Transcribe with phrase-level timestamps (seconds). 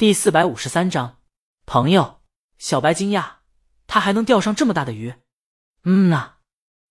[0.00, 1.18] 第四百五十三章，
[1.66, 2.22] 朋友。
[2.56, 3.32] 小白惊讶，
[3.86, 5.14] 他还能钓上这么大的鱼？
[5.82, 6.36] 嗯呐。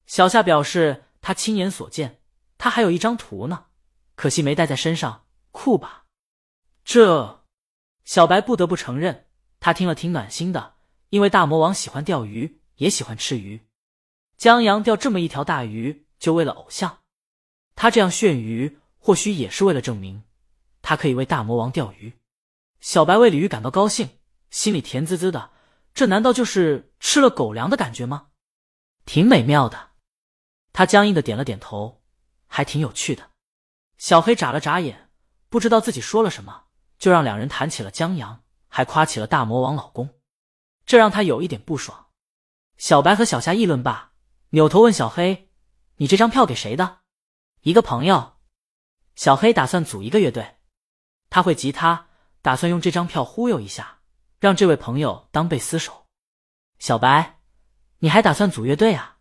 [0.06, 2.22] 小夏表示他亲眼所见，
[2.60, 3.66] 他还有一张图呢，
[4.14, 6.06] 可惜没带在身上，酷吧？
[6.86, 7.46] 这，
[8.06, 9.26] 小白不得不承认，
[9.60, 10.76] 他听了挺暖心的，
[11.10, 13.66] 因为大魔王喜欢钓鱼，也喜欢吃鱼。
[14.38, 17.00] 江阳钓这么一条大鱼，就为了偶像。
[17.74, 20.22] 他这样炫鱼，或许也是为了证明，
[20.84, 22.14] 他可以为大魔王钓鱼。
[22.80, 24.20] 小白为鲤鱼感到高兴，
[24.50, 25.52] 心里甜滋滋的。
[25.94, 28.28] 这难道就是吃了狗粮的感觉吗？
[29.06, 29.90] 挺美妙的。
[30.72, 32.04] 他僵硬的点了点头，
[32.48, 33.32] 还挺有趣的。
[33.98, 35.10] 小黑眨了眨眼，
[35.50, 36.66] 不知道自己说了什么，
[36.98, 40.22] 就让两人谈起了江阳，还夸起了大魔王老公，
[40.86, 42.08] 这让他有一点不爽。
[42.78, 44.14] 小白和小夏议论罢，
[44.52, 45.50] 扭头问小黑
[45.98, 47.00] ：“你这张票给谁的？”
[47.64, 48.38] 一个朋友。
[49.16, 50.60] 小黑打算组一个乐队，
[51.30, 52.09] 他会吉他。
[52.42, 54.00] 打算用这张票忽悠一下，
[54.40, 56.06] 让这位朋友当贝斯手。
[56.78, 57.40] 小白，
[58.00, 59.18] 你还打算组乐队啊？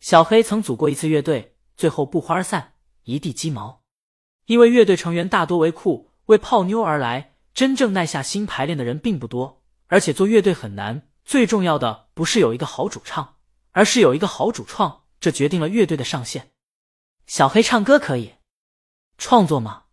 [0.00, 3.82] 小黑曾组过一次乐队，最后不欢而散，一地鸡毛。
[4.46, 9.62] 因为乐队成员大多为酷，为泡妞而来，真正耐下心排练的人并不多。
[9.88, 13.36] 而且做乐队很难，最重要的不是有一个好主唱，
[13.72, 16.52] 而是有一个好主创，这决定了乐队的上限。
[17.26, 18.36] 小黑唱歌可以，
[19.18, 19.84] 创作吗？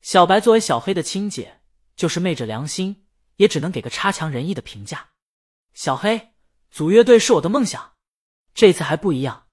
[0.00, 1.61] 小白作为小黑的亲姐。
[1.96, 3.04] 就是昧着良心，
[3.36, 5.10] 也只能给个差强人意的评价。
[5.74, 6.32] 小黑
[6.70, 7.92] 组乐队是我的梦想，
[8.54, 9.46] 这次还不一样。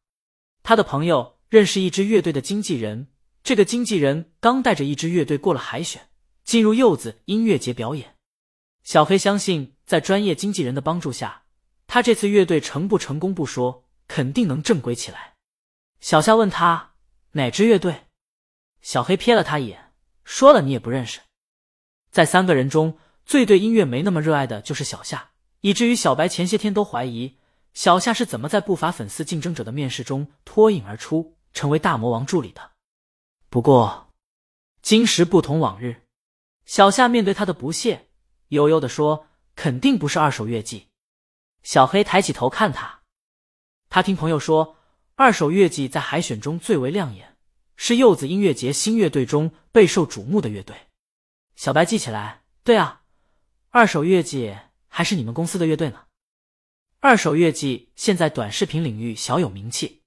[0.64, 3.08] 他的朋友认识一支乐队的经纪人，
[3.44, 6.10] 这个经纪人刚带着一支乐队过了海选，
[6.44, 8.16] 进入柚子音乐节表演。
[8.84, 11.44] 小黑相信，在专业经纪人的帮助下，
[11.88, 15.36] 他这次乐队成不成功不说，肯定能正规起来。
[16.00, 16.94] 小夏问他
[17.32, 18.08] 哪支乐队，
[18.82, 21.20] 小黑瞥了他一眼，说了你也不认识。
[22.12, 27.38] 在三个人中最对音乐没那么热爱的就是小夏，以至于小白前些天都怀疑
[27.74, 32.72] 小夏是怎么在不乏粉丝竞争者的面试中脱颖而出，成为大魔王助理的。
[33.50, 34.12] 不过
[34.82, 36.04] 今时不同往日，
[36.66, 38.08] 小夏面对他的不屑，
[38.48, 40.88] 悠悠的说：“肯定不是二手乐季。”
[41.62, 43.02] 小黑抬起头看他，
[43.90, 44.78] 他听朋友说，
[45.16, 47.36] 二手乐季在海选中最为亮眼，
[47.76, 50.76] 是柚子音乐节新乐队中备受瞩目的乐队。
[51.60, 53.02] 小白记起来，对啊，
[53.68, 54.56] 二手乐季
[54.88, 56.06] 还是你们公司的乐队呢。
[57.02, 60.04] 二手乐季现在短视频领域小有名气，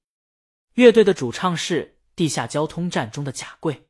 [0.73, 1.85] 乐队的主唱是
[2.17, 3.87] 《地下交通站》中的贾贵。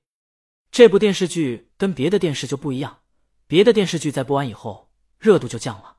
[0.72, 3.02] 这部电视剧跟别的电视就不一样，
[3.46, 4.90] 别的电视剧在播完以后
[5.20, 5.98] 热度就降了，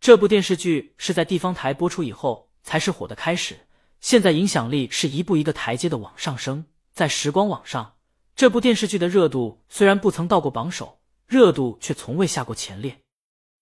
[0.00, 3.56] 这部电视剧是在地方台播出以后才是火的开始，
[4.02, 7.93] 现在影响力是一步一个台阶的往上升，在时光网上。
[8.36, 13.00] 这部电视剧的热度虽然不曾到过榜首，热度却从未下过前列。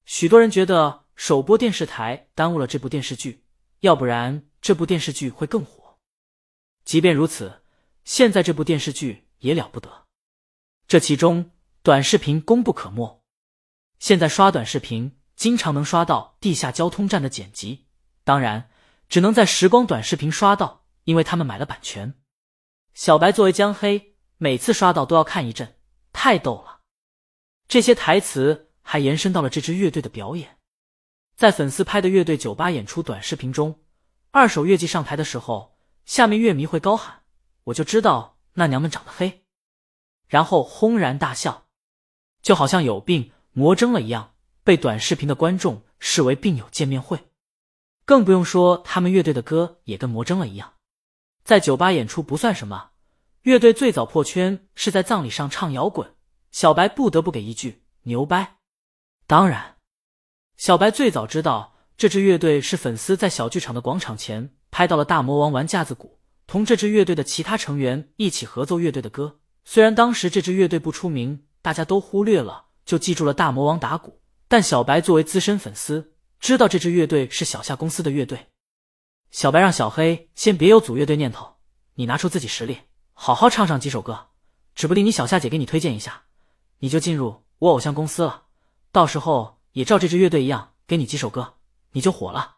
[0.06, 3.44] 许多人觉得首播电视台耽误了这部电视剧，
[3.80, 5.98] 要不然这部电视剧会更火。
[6.86, 7.62] 即便如此，
[8.04, 10.06] 现在这部电视剧也了不得，
[10.88, 11.50] 这其中
[11.82, 13.22] 短视频功不可没。
[13.98, 17.86] 现在刷短视频，经常能刷到地下交通站的剪辑，
[18.24, 18.70] 当然
[19.10, 22.14] 只能在时光短视频刷到，因为他们买了版权。
[22.94, 24.11] 小白作为江黑。
[24.42, 25.76] 每次刷到都要看一阵，
[26.12, 26.80] 太逗了。
[27.68, 30.58] 这些台词还延伸到了这支乐队的表演。
[31.36, 33.78] 在粉丝拍的乐队酒吧演出短视频中，
[34.32, 35.76] 二手乐季上台的时候，
[36.06, 37.22] 下面乐迷会高喊
[37.70, 39.44] ：“我就知道那娘们长得黑。”
[40.26, 41.66] 然后轰然大笑，
[42.42, 47.28] 就好像有病魔怔了一样，被短视频的观众视为病友见面会。
[48.04, 50.72] 更不用说他们乐队的歌也跟魔怔了一样，
[51.44, 52.88] 在酒吧演出不算什么。
[53.42, 56.14] 乐队最早破圈是在葬礼上唱摇滚，
[56.52, 58.58] 小白不得不给一句牛掰。
[59.26, 59.78] 当然，
[60.56, 69.40] 小白最早知道这支乐队是粉丝在小剧场的广场前拍到了大魔王玩架子鼓，同这支乐队的其他成员一起合奏乐队的歌。
[69.64, 74.20] 虽然当时这支乐队不出名，大家都忽略了，就记住了大魔王打鼓。
[74.46, 78.46] 但小白作为资深粉丝，知道这支乐队是小夏公司的乐队。
[79.32, 81.56] 小白让小黑先别有组乐队念头，
[81.94, 82.78] 你拿出自己实力。
[83.14, 84.28] 好好唱上几首歌，
[84.74, 86.24] 指不定你小夏姐给你推荐一下，
[86.78, 88.44] 你就进入我偶像公司了。
[88.90, 91.54] 到时候也照这支乐队一样给你几首歌，
[91.92, 92.56] 你就火了。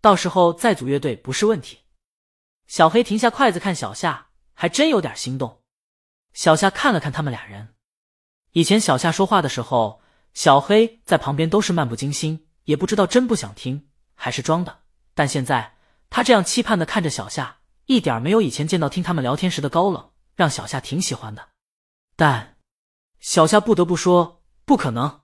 [0.00, 1.80] 到时候再组乐队不是问题。
[2.66, 5.62] 小黑停下筷子看小夏，还真有点心动。
[6.32, 7.74] 小夏看了看他们俩人，
[8.52, 10.00] 以前小夏说话的时候，
[10.32, 14.80] 小黑在旁边都是漫不经心，也不知道真不想听还是装的。
[15.14, 15.76] 但现在
[16.08, 17.58] 他这样期盼的看着小夏。
[17.86, 21.50] 一点没有以前见到听他们聊天时的高冷，让小夏挺喜欢的。
[22.16, 22.58] 但
[23.20, 25.22] 小夏不得不说，不可能。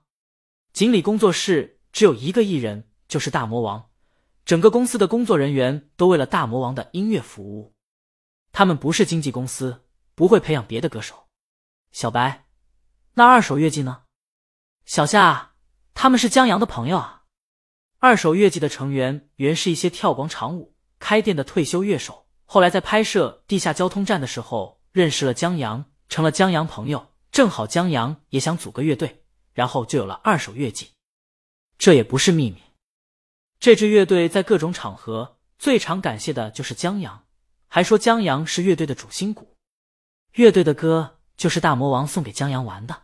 [0.73, 3.89] 锦鲤工作室只有一个艺人，就是大魔王。
[4.45, 7.75] 整个公司的工作人员都为了大魔王的音乐服务。
[8.51, 9.85] 他们不是经纪公司，
[10.15, 11.27] 不会培养别的歌手。
[11.91, 12.47] 小白，
[13.13, 14.03] 那二手乐季呢？
[14.85, 15.53] 小夏，
[15.93, 17.23] 他们是江阳的朋友啊。
[17.99, 27.11] 二手乐季的成员原是一些跳广场舞、开店的退休乐手，后来在拍摄地下交通站的时候认识了江阳，成了江阳朋友。
[27.31, 29.23] 正好江阳也想组个乐队，
[29.53, 30.89] 然后就有了二手乐季。
[31.77, 32.59] 这也不是秘密。
[33.59, 37.23] 这支乐队在各种场合最常感谢的就是江阳，
[37.67, 39.55] 还说江阳是乐队的主心骨。
[40.33, 43.03] 乐队的歌就是大魔王送给江阳玩的。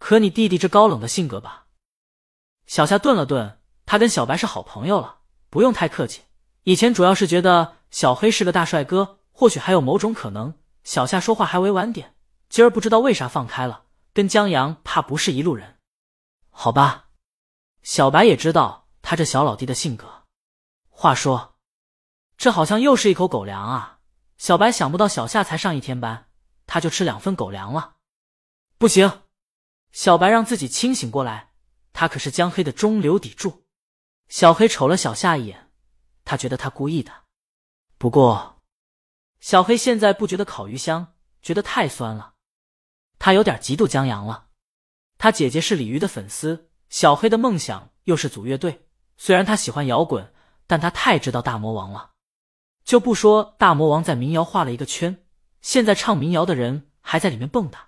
[0.00, 1.66] 可你弟弟这高冷的性格吧？
[2.66, 6.22] 小夏顿了顿，他跟小白是好朋友了，不用太客气。
[6.64, 10.54] 以前主要是觉得小黑是个大帅哥，或许还有某种可能。
[10.82, 12.14] 小夏说话还委婉点，
[12.48, 15.78] 今儿不知道为啥放开了，跟江阳怕不是一路人。
[16.50, 17.06] 好吧，
[17.82, 18.82] 小白也知道。
[19.06, 20.24] 他这小老弟的性格，
[20.88, 21.56] 话说，
[22.38, 23.98] 这好像又是一口狗粮啊！
[24.38, 26.28] 小白想不到小夏才上一天班，
[26.66, 27.96] 他就吃两份狗粮了。
[28.78, 29.20] 不行，
[29.92, 31.50] 小白让自己清醒过来，
[31.92, 33.66] 他可是江黑的中流砥柱。
[34.30, 35.70] 小黑瞅了小夏一眼，
[36.24, 37.12] 他觉得他故意的。
[37.98, 38.62] 不过，
[39.40, 42.34] 小黑现在不觉得烤鱼香，觉得太酸了。
[43.18, 44.48] 他有点嫉妒江阳了。
[45.16, 48.86] 他姐姐是鲤鱼的粉丝，小黑的梦想又是组乐队。
[49.16, 50.32] 虽然他喜欢摇滚，
[50.66, 52.10] 但他太知道大魔王了。
[52.84, 55.24] 就不说大魔王在民谣画了一个圈，
[55.62, 57.78] 现在唱民谣的人还在里面蹦跶。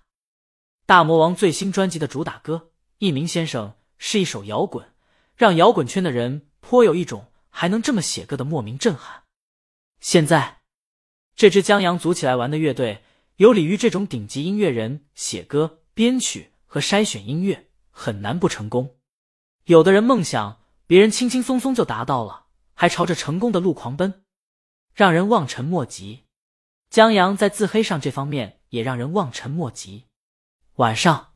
[0.86, 2.54] 大魔王最新专辑的主打歌
[2.98, 4.94] 《一鸣先生》是一首摇滚，
[5.34, 9.22] 让摇滚圈的人颇有一种还能这么写歌的莫名震撼。
[10.00, 10.60] 现在，
[11.34, 13.02] 这支江阳组起来玩的乐队，
[13.36, 18.96] 有李玉这种顶级音乐人写歌、编曲和筛选音乐，很难不成功。
[19.64, 20.60] 有的人梦想。
[20.88, 24.22] 别人轻轻松松就达到了，还朝着成功的路狂奔，
[24.94, 26.22] 让人望尘莫及。
[26.90, 30.04] 江阳在自黑上这方面也让人望尘莫及。
[30.76, 31.32] 晚上，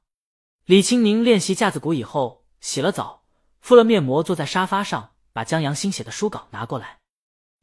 [0.67, 3.25] 李青宁练习架子鼓以后，洗了澡，
[3.61, 6.99] 敷了面膜，坐在沙发上，把江阳新写的书稿拿过来。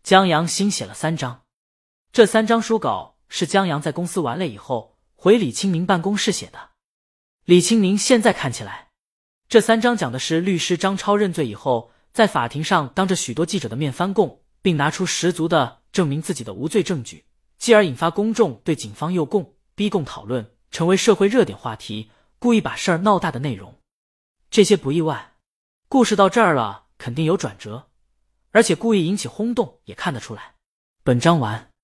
[0.03, 1.43] 江阳新写了三章，
[2.11, 6.71] 这三章书稿是江阳在公司玩累以后回李青明办公室写的。
[7.45, 8.89] 李青明现在看起来。
[9.49, 17.25] 这三章讲的是律师张超认罪以后，在法庭上当着许多记者的面翻供，并拿出十足的证明自己的无罪证据，
[17.57, 23.75] 继而引发公众对警方诱供、逼供讨论，成为社会热点话题，故意把事儿闹大的内容。
[24.49, 25.35] 这些不意外，
[25.87, 27.89] 故事到这儿了，肯定有转折，
[28.51, 30.55] 而且故意引起轰动也看得出来。
[31.03, 31.66] 本章完。